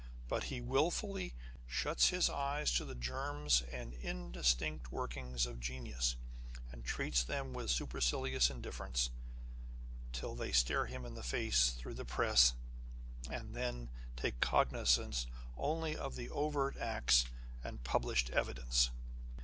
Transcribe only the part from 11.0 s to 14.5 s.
in the face through the press; and then takes